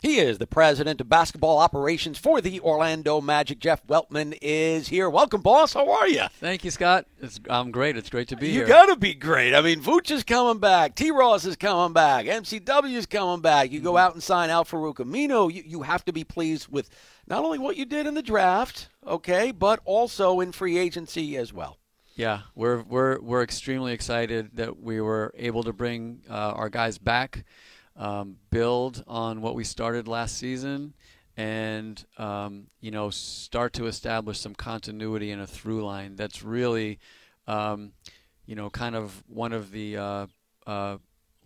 [0.00, 3.58] He is the president of basketball operations for the Orlando Magic.
[3.58, 5.10] Jeff Weltman is here.
[5.10, 5.72] Welcome, boss.
[5.74, 6.22] How are you?
[6.38, 7.06] Thank you, Scott.
[7.20, 7.96] It's, I'm great.
[7.96, 8.62] It's great to be You here.
[8.62, 9.54] You got to be great.
[9.56, 10.94] I mean, Vooch is coming back.
[10.94, 11.10] T.
[11.10, 12.26] Ross is coming back.
[12.26, 13.72] MCW is coming back.
[13.72, 13.98] You go Mm-hmm.
[14.06, 15.52] out and sign Al-Farouq Aminu.
[15.52, 16.90] You, you have to be pleased with
[17.26, 21.52] not only what you did in the draft, okay, but also in free agency as
[21.52, 21.76] well.
[22.14, 26.98] yeah, we're we're we're extremely excited that we were able to bring uh, our guys
[26.98, 27.44] back,
[27.98, 30.94] um, build on what we started last season,
[31.36, 36.16] and um, you know start to establish some continuity and a through line.
[36.16, 37.00] That's really,
[37.46, 37.92] um,
[38.46, 40.26] you know, kind of one of the uh,
[40.66, 40.98] uh,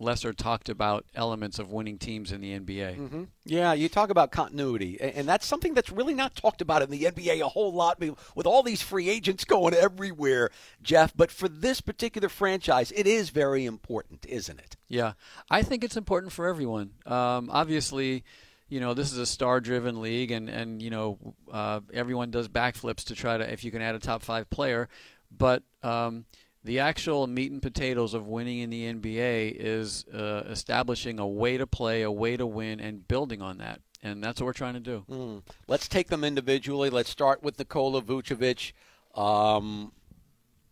[0.03, 2.95] lesser talked about elements of winning teams in the NBA.
[2.95, 6.89] hmm Yeah, you talk about continuity, and that's something that's really not talked about in
[6.89, 7.99] the NBA a whole lot
[8.35, 10.49] with all these free agents going everywhere,
[10.81, 11.13] Jeff.
[11.15, 14.75] But for this particular franchise, it is very important, isn't it?
[14.87, 15.13] Yeah,
[15.49, 16.91] I think it's important for everyone.
[17.05, 18.23] Um, obviously,
[18.69, 21.17] you know this is a star-driven league, and and you know
[21.51, 24.89] uh, everyone does backflips to try to if you can add a top five player,
[25.35, 26.25] but um,
[26.63, 31.57] the actual meat and potatoes of winning in the NBA is uh, establishing a way
[31.57, 33.81] to play, a way to win, and building on that.
[34.01, 35.05] And that's what we're trying to do.
[35.09, 35.43] Mm.
[35.67, 36.89] Let's take them individually.
[36.89, 38.73] Let's start with Nikola Vucevic.
[39.15, 39.93] Um,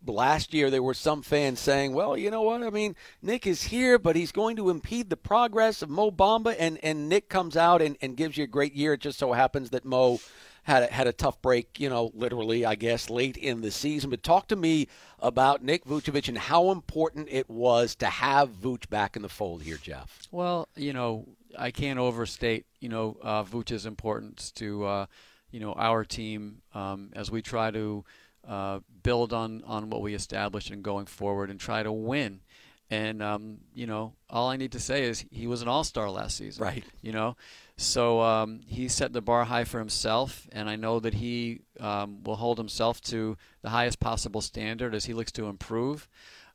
[0.06, 2.64] last year, there were some fans saying, well, you know what?
[2.64, 6.56] I mean, Nick is here, but he's going to impede the progress of Mo Bamba.
[6.58, 8.94] And, and Nick comes out and, and gives you a great year.
[8.94, 10.20] It just so happens that Mo
[10.64, 14.10] had a, had a tough break, you know, literally, I guess, late in the season.
[14.10, 14.88] But talk to me
[15.20, 19.64] about Nick Vucevic and how important it was to have Vuce back in the fold
[19.64, 20.20] here, Jeff.
[20.32, 25.06] Well, you know, I can't overstate, you know, uh, Vuce's importance to, uh,
[25.50, 28.06] you know, our team um, as we try to
[28.48, 32.42] uh, build on, on what we established and going forward and try to win.
[32.90, 36.10] And, um, you know, all I need to say is he was an all star
[36.10, 36.64] last season.
[36.64, 36.84] Right.
[37.02, 37.38] You know,
[37.82, 42.24] so um, he set the bar high for himself, and I know that he um,
[42.24, 46.08] will hold himself to the highest possible standard as he looks to improve.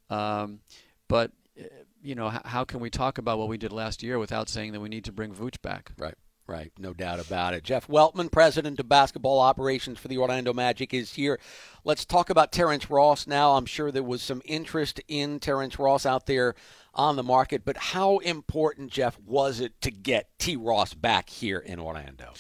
[0.09, 0.61] Um,
[1.09, 1.65] but uh,
[2.03, 4.73] you know, h- how can we talk about what we did last year without saying
[4.73, 5.93] that we need to bring Vooch back?
[5.99, 6.15] Right.
[6.49, 7.65] Right, no doubt about it.
[7.65, 11.41] Jeff Weltman, president of basketball operations for the Orlando Magic, is here.
[11.83, 13.55] Let's talk about Terrence Ross now.
[13.55, 16.55] I'm sure there was some interest in Terrence Ross out there
[16.95, 20.55] on the market, but how important, Jeff, was it to get T.
[20.55, 22.33] Ross back here in Orlando?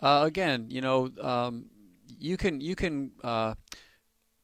[0.00, 1.66] Uh, again, you know, um,
[2.18, 3.54] you can you can uh,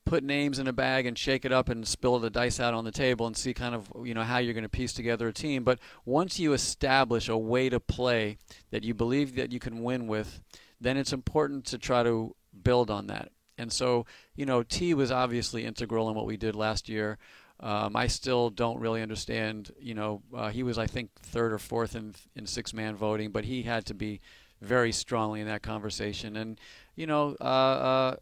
[0.05, 2.85] put names in a bag and shake it up and spill the dice out on
[2.85, 5.33] the table and see kind of you know how you're going to piece together a
[5.33, 5.65] team.
[5.65, 8.39] But once you establish a way to play
[8.71, 10.41] that you believe that you can win with,
[10.81, 13.31] then it's important to try to build on that.
[13.59, 17.19] And so you know T was obviously integral in what we did last year.
[17.61, 19.71] Um, I still don't really understand.
[19.79, 23.31] You know, uh, he was I think third or fourth in in six man voting,
[23.31, 24.21] but he had to be
[24.63, 26.37] very strongly in that conversation.
[26.37, 26.59] And
[26.95, 28.17] you know, uh, uh,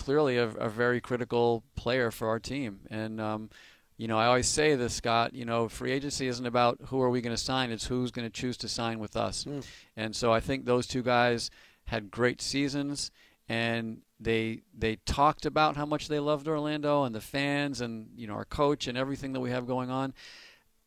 [0.00, 2.80] clearly a, a, very critical player for our team.
[2.90, 3.50] And um,
[3.98, 5.34] you know, I always say this, Scott.
[5.34, 8.26] You know, free agency isn't about who are we going to sign; it's who's going
[8.26, 9.44] to choose to sign with us.
[9.44, 9.64] Mm.
[9.96, 11.50] And so I think those two guys
[11.84, 13.10] had great seasons,
[13.46, 18.26] and they they talked about how much they loved Orlando and the fans and you
[18.26, 20.14] know our coach and everything that we have going on.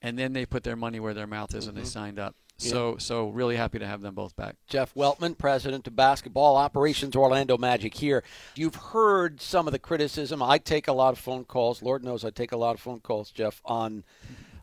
[0.01, 1.69] And then they put their money where their mouth is, mm-hmm.
[1.69, 1.99] and they mm-hmm.
[1.99, 2.35] signed up.
[2.69, 4.55] So, so really happy to have them both back.
[4.67, 8.23] Jeff Weltman, president of basketball operations Orlando Magic here.
[8.55, 10.41] You've heard some of the criticism.
[10.41, 11.81] I take a lot of phone calls.
[11.81, 14.03] Lord knows I take a lot of phone calls, Jeff, on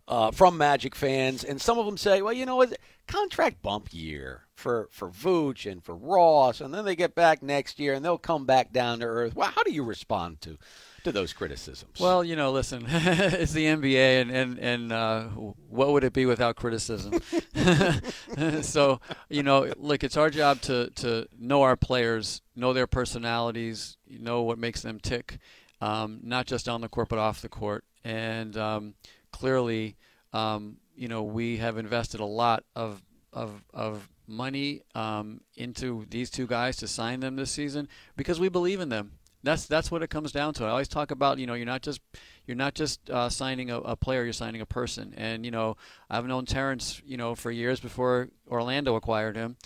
[0.09, 3.89] uh, from Magic fans, and some of them say, "Well, you know, what contract bump
[3.93, 8.05] year for for Vooch and for Ross, and then they get back next year and
[8.05, 10.59] they'll come back down to earth." Well, how do you respond to
[11.05, 11.99] to those criticisms?
[12.01, 16.27] Well, you know, listen, it's the NBA, and and and uh, what would it be
[16.27, 17.21] without criticism?
[18.63, 23.97] so, you know, look, it's our job to to know our players, know their personalities,
[24.09, 25.39] know what makes them tick,
[25.81, 28.95] um, not just on the court but off the court, and um,
[29.33, 29.97] clearly,
[30.33, 36.31] um, you know, we have invested a lot of of of money um, into these
[36.31, 40.03] two guys to sign them this season because we believe in them that's that's what
[40.03, 40.65] it comes down to.
[40.65, 42.01] I always talk about you know you're not just
[42.47, 45.15] you're not just uh, signing a, a, player, you're signing a person.
[45.17, 45.77] And you know
[46.09, 49.57] I've known Terrence you know for years before Orlando acquired him,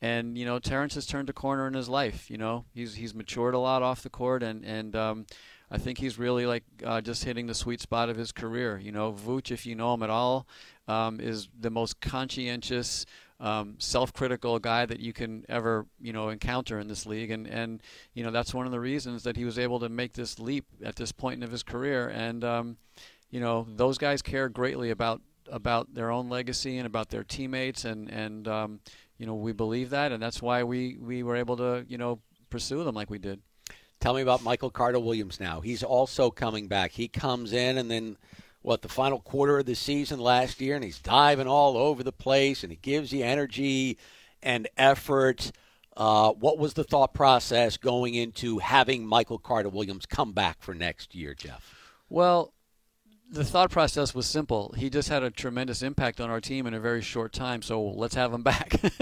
[0.00, 2.30] and you know Terrence has turned a corner in his life.
[2.30, 5.26] You know he's he's matured a lot off the court, and and um,
[5.70, 8.78] I think he's really like uh, just hitting the sweet spot of his career.
[8.78, 10.46] You know Vooch, if you know him at all,
[10.86, 13.06] um, is the most conscientious
[13.40, 17.82] um, self-critical guy that you can ever you know encounter in this league, and and
[18.14, 20.66] you know that's one of the reasons that he was able to make this leap
[20.84, 22.76] at this point in his career, and um,
[23.30, 25.20] you know those guys care greatly about
[25.50, 28.80] about their own legacy and about their teammates, and and um,
[29.18, 32.20] you know we believe that, and that's why we we were able to you know
[32.50, 33.40] pursue them like we did.
[34.00, 35.60] Tell me about Michael Carter Williams now.
[35.60, 36.92] He's also coming back.
[36.92, 38.18] He comes in and then
[38.64, 42.10] what the final quarter of the season last year, and he's diving all over the
[42.10, 43.98] place, and he gives you energy
[44.42, 45.52] and effort.
[45.94, 50.74] Uh, what was the thought process going into having Michael Carter Williams come back for
[50.74, 51.74] next year, Jeff?
[52.08, 52.54] Well,
[53.30, 54.74] the thought process was simple.
[54.76, 57.82] He just had a tremendous impact on our team in a very short time, so
[57.82, 58.80] let's have him back.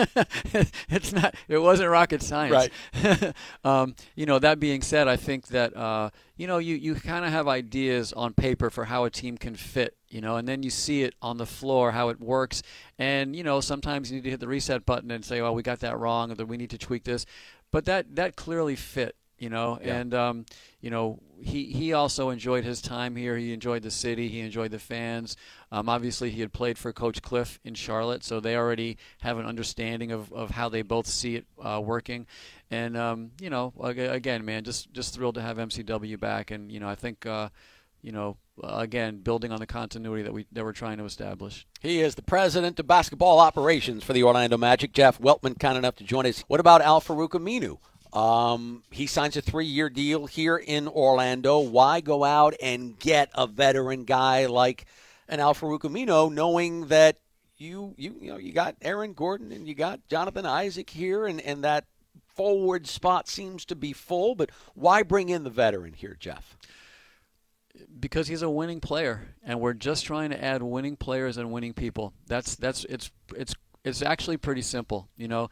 [0.89, 1.35] it's not.
[1.49, 2.71] It wasn't rocket science.
[2.95, 3.35] Right.
[3.65, 4.39] um, you know.
[4.39, 8.13] That being said, I think that uh, you know you you kind of have ideas
[8.13, 9.97] on paper for how a team can fit.
[10.09, 12.63] You know, and then you see it on the floor how it works,
[12.99, 15.63] and you know sometimes you need to hit the reset button and say, "Oh, we
[15.63, 17.27] got that wrong," or that we need to tweak this.
[17.71, 19.97] But that that clearly fit you know yeah.
[19.97, 20.47] and um,
[20.81, 24.71] you know he he also enjoyed his time here he enjoyed the city he enjoyed
[24.71, 25.37] the fans
[25.73, 29.45] um, obviously he had played for coach cliff in charlotte so they already have an
[29.45, 32.25] understanding of, of how they both see it uh, working
[32.71, 36.79] and um, you know again man just just thrilled to have mcw back and you
[36.79, 37.49] know i think uh,
[38.01, 41.67] you know again building on the continuity that we that we're trying to establish.
[41.81, 44.93] He is the president of basketball operations for the Orlando Magic.
[44.93, 46.45] Jeff Weltman, kind enough to join us.
[46.49, 47.79] What about Al-Farouq Aminu?
[48.13, 51.61] Um, he signs a three-year deal here in Orlando.
[51.61, 54.85] Why go out and get a veteran guy like
[55.29, 57.19] an Al-Farouq knowing that
[57.57, 61.41] you you you know you got Aaron Gordon and you got Jonathan Isaac here, and
[61.41, 61.87] and that
[62.35, 64.35] forward spot seems to be full.
[64.35, 66.57] But why bring in the veteran here, Jeff?
[67.99, 71.73] Because he's a winning player, and we're just trying to add winning players and winning
[71.73, 72.13] people.
[72.27, 75.49] That's that's it's it's it's actually pretty simple, you know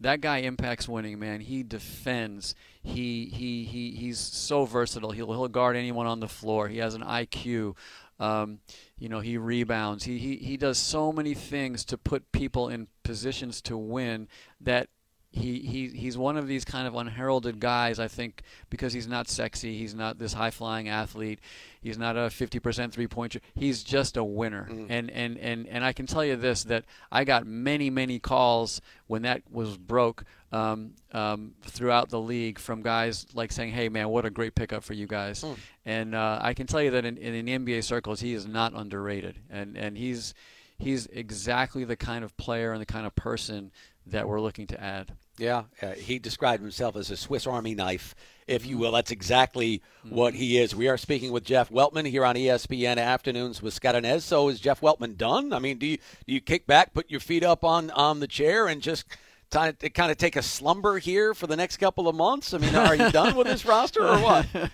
[0.00, 1.40] that guy impacts winning, man.
[1.40, 2.54] He defends.
[2.82, 5.12] He he he he's so versatile.
[5.12, 6.68] He'll he'll guard anyone on the floor.
[6.68, 7.76] He has an IQ.
[8.20, 8.60] Um,
[8.98, 10.04] you know, he rebounds.
[10.04, 14.28] He, he he does so many things to put people in positions to win
[14.60, 14.88] that
[15.34, 17.98] he, he he's one of these kind of unheralded guys.
[17.98, 21.40] I think because he's not sexy, he's not this high flying athlete,
[21.80, 23.40] he's not a 50% three pointer.
[23.54, 24.68] He's just a winner.
[24.70, 24.86] Mm.
[24.88, 28.80] And, and and and I can tell you this that I got many many calls
[29.08, 34.08] when that was broke um, um, throughout the league from guys like saying, "Hey man,
[34.10, 35.56] what a great pickup for you guys." Mm.
[35.84, 38.72] And uh, I can tell you that in, in the NBA circles, he is not
[38.72, 40.32] underrated, and and he's
[40.78, 43.72] he's exactly the kind of player and the kind of person
[44.06, 45.12] that we're looking to add.
[45.36, 48.14] Yeah, uh, he described himself as a Swiss Army knife,
[48.46, 48.92] if you will.
[48.92, 50.76] That's exactly what he is.
[50.76, 54.22] We are speaking with Jeff Weltman here on ESPN Afternoons with Scott Anez.
[54.22, 55.52] So is Jeff Weltman done?
[55.52, 58.28] I mean, do you do you kick back, put your feet up on on the
[58.28, 59.06] chair, and just
[59.50, 62.54] kind of take a slumber here for the next couple of months?
[62.54, 64.46] I mean, are you done with this roster or what?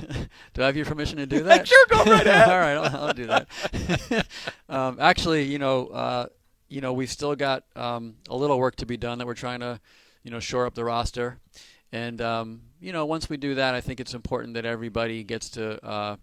[0.54, 1.66] do I have your permission to do that?
[1.66, 2.48] Sure, go right ahead.
[2.50, 4.26] All right, I'll, I'll do that.
[4.68, 6.26] um, actually, you know, uh,
[6.68, 9.60] you know, we've still got um, a little work to be done that we're trying
[9.60, 9.80] to,
[10.22, 11.38] you know, shore up the roster.
[11.92, 15.48] And um, you know, once we do that, I think it's important that everybody gets
[15.50, 16.16] to uh,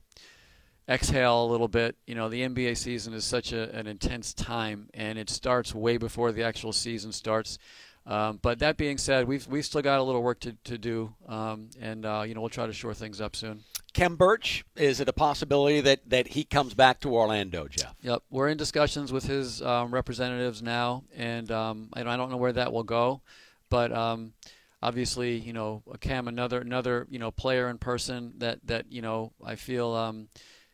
[0.89, 1.95] exhale a little bit.
[2.05, 5.95] You know, the NBA season is such a, an intense time, and it starts way
[5.95, 7.57] before the actual season starts.
[8.05, 11.13] Um, but that being said, we've we've still got a little work to, to do,
[11.27, 13.63] um, and uh, you know we'll try to shore things up soon.
[13.93, 17.93] Khem Birch, is it a possibility that, that he comes back to Orlando, Jeff?
[18.01, 22.37] Yep, we're in discussions with his um, representatives now, and um, I, I don't know
[22.37, 23.21] where that will go,
[23.69, 24.33] but um,
[24.81, 29.33] obviously, you know, Cam, another another you know player in person that that you know
[29.45, 30.29] I feel um,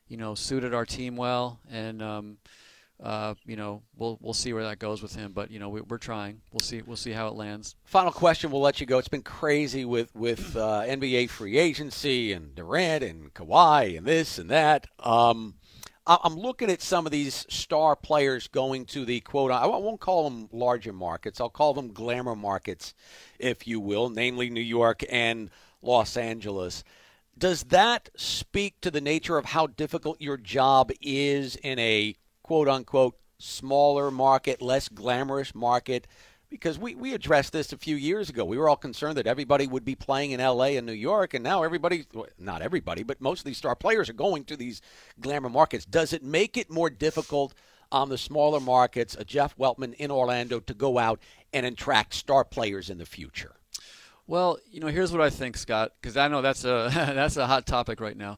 [0.08, 2.38] you know suited our team well, and um,
[3.02, 5.82] uh, you know we'll we'll see where that goes with him, but you know we,
[5.82, 6.42] we're trying.
[6.52, 7.76] We'll see we'll see how it lands.
[7.86, 8.98] Final question, we'll let you go.
[8.98, 14.40] It's been crazy with with uh, NBA free agency and Durant and Kawhi and this
[14.40, 14.88] and that.
[15.00, 15.56] Um,
[16.10, 19.52] I'm looking at some of these star players going to the quote.
[19.52, 21.42] I won't call them larger markets.
[21.42, 22.94] I'll call them glamour markets,
[23.40, 25.50] if you will, namely New York and
[25.82, 26.86] Los Angeles.
[27.38, 32.16] Does that speak to the nature of how difficult your job is in a
[32.48, 36.08] quote unquote smaller market, less glamorous market?
[36.50, 38.46] Because we, we addressed this a few years ago.
[38.46, 41.44] We were all concerned that everybody would be playing in LA and New York, and
[41.44, 42.06] now everybody,
[42.40, 44.82] not everybody, but most of these star players are going to these
[45.20, 45.84] glamour markets.
[45.84, 47.54] Does it make it more difficult
[47.92, 51.20] on the smaller markets, a Jeff Weltman in Orlando, to go out
[51.52, 53.58] and attract star players in the future?
[54.26, 57.46] Well, you know, here's what I think, Scott, because I know that's a that's a
[57.46, 58.38] hot topic right now.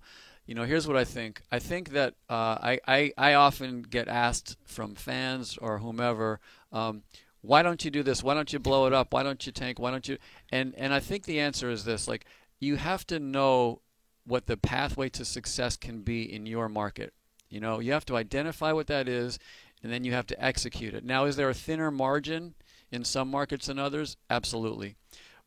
[0.50, 1.44] You know, here's what I think.
[1.52, 6.40] I think that uh, I, I I often get asked from fans or whomever,
[6.72, 7.04] um,
[7.42, 8.24] why don't you do this?
[8.24, 9.14] Why don't you blow it up?
[9.14, 9.78] Why don't you tank?
[9.78, 10.18] Why don't you?
[10.52, 12.26] And and I think the answer is this: like
[12.60, 13.82] you have to know
[14.26, 17.14] what the pathway to success can be in your market.
[17.52, 19.38] You know, you have to identify what that is,
[19.84, 21.04] and then you have to execute it.
[21.04, 22.56] Now, is there a thinner margin
[22.92, 24.18] in some markets than others?
[24.32, 24.96] Absolutely.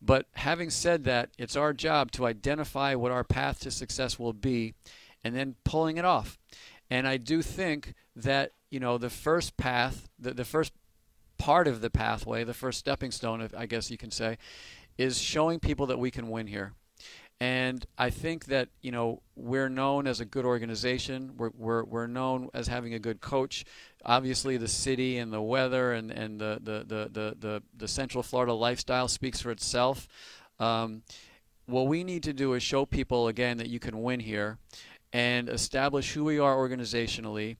[0.04, 4.32] But having said that, it's our job to identify what our path to success will
[4.32, 4.74] be
[5.22, 6.38] and then pulling it off.
[6.90, 10.72] And I do think that, you know, the first path, the, the first
[11.38, 14.38] part of the pathway, the first stepping stone, I guess you can say,
[14.98, 16.72] is showing people that we can win here.
[17.42, 21.32] And I think that you know we're known as a good organization.
[21.36, 23.64] We're, we're, we're known as having a good coach.
[24.04, 28.22] Obviously, the city and the weather and, and the, the, the, the, the, the Central
[28.22, 30.06] Florida lifestyle speaks for itself.
[30.60, 31.02] Um,
[31.66, 34.58] what we need to do is show people again that you can win here,
[35.12, 37.56] and establish who we are organizationally.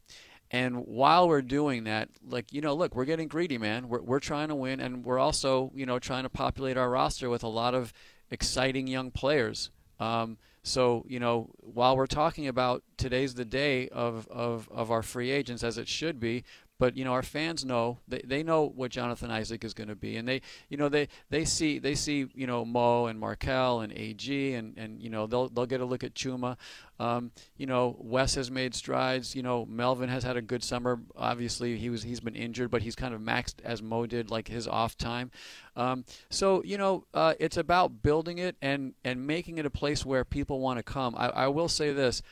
[0.53, 3.89] And while we're doing that, like you know, look, we're getting greedy, man.
[3.89, 7.29] We're we're trying to win, and we're also you know trying to populate our roster
[7.29, 7.93] with a lot of
[8.33, 9.71] exciting young players.
[10.01, 15.03] Um, so you know, while we're talking about today's the day of, of, of our
[15.03, 16.45] free agents as it should be,
[16.83, 19.95] but you know our fans know they, they know what Jonathan Isaac is going to
[19.95, 23.83] be, and they you know they, they see they see you know Mo and Markelle
[23.83, 26.57] and AG and, and you know they'll they'll get a look at Chuma.
[26.99, 29.37] Um, you know Wes has made strides.
[29.37, 30.99] You know Melvin has had a good summer.
[31.15, 34.49] Obviously he was he's been injured, but he's kind of maxed as Mo did like
[34.49, 35.31] his off time.
[35.77, 40.05] Um, so you know uh, it's about building it and and making it a place
[40.05, 41.15] where people want to come.
[41.17, 42.23] I, I will say this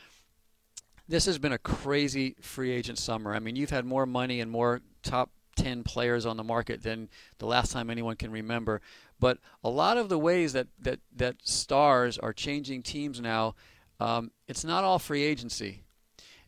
[1.11, 3.35] this has been a crazy free agent summer.
[3.35, 7.09] I mean, you've had more money and more top 10 players on the market than
[7.39, 8.81] the last time anyone can remember.
[9.19, 13.57] But a lot of the ways that, that, that stars are changing teams now,
[13.99, 15.83] um, it's not all free agency.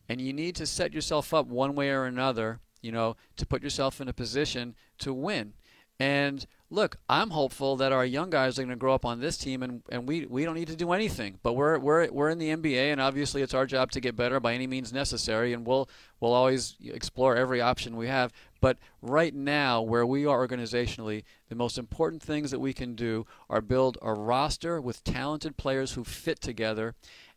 [0.07, 3.63] And you need to set yourself up one way or another, you know, to put
[3.63, 5.53] yourself in a position to win.
[5.99, 9.37] And look, I'm hopeful that our young guys are going to grow up on this
[9.37, 11.37] team, and, and we, we don't need to do anything.
[11.43, 14.39] But we're, we're, we're in the NBA, and obviously it's our job to get better
[14.39, 15.87] by any means necessary, and we'll
[16.19, 18.33] we'll always explore every option we have.
[18.59, 23.27] But right now, where we are organizationally, the most important things that we can do
[23.49, 26.95] are build a roster with talented players who fit together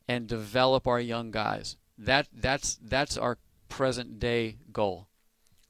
[0.08, 1.76] and develop our young guys.
[1.98, 5.08] That that's that's our present day goal.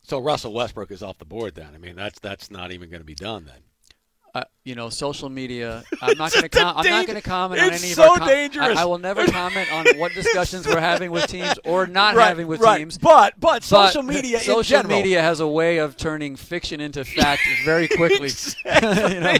[0.08, 1.74] So Russell Westbrook is off the board then.
[1.74, 3.65] I mean, that's that's not even going to be done then.
[4.36, 5.84] Uh, you know, social media.
[6.02, 6.48] I'm not going to.
[6.48, 8.18] Com- I'm not going to comment on any so of our.
[8.18, 8.76] com- dangerous.
[8.76, 12.26] I, I will never comment on what discussions we're having with teams or not Right,
[12.28, 12.78] having with right.
[12.78, 12.98] teams.
[12.98, 14.98] But but social But media social general.
[14.98, 18.28] media has a way of turning fiction into fact very quickly.
[18.64, 19.36] you know?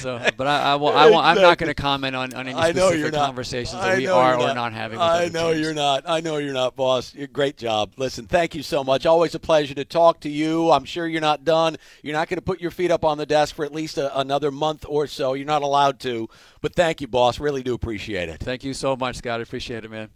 [0.00, 2.72] So, but I, I, will, I will, I'm not going to comment on, on any
[2.72, 4.98] specific conversations that we are or not having.
[4.98, 5.64] With I know teams.
[5.64, 6.04] you're not.
[6.06, 7.14] I know you're not, boss.
[7.14, 7.92] You're, great job.
[7.96, 9.06] Listen, thank you so much.
[9.06, 10.70] Always a pleasure to talk to you.
[10.70, 11.76] I'm sure you're not done.
[12.02, 14.20] You're not going to put your feet up on the desk for at least a,
[14.28, 15.32] another month or so.
[15.32, 16.28] You're not allowed to.
[16.60, 17.40] But thank you, boss.
[17.40, 18.40] Really do appreciate it.
[18.40, 19.40] Thank you so much, Scott.
[19.40, 20.10] I appreciate it, man.